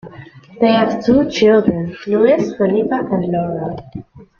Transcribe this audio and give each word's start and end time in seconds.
They 0.59 0.71
have 0.71 1.05
two 1.05 1.29
children, 1.29 1.95
Luis 2.07 2.55
Felipe 2.55 2.91
and 2.91 3.25
Laura. 3.31 3.77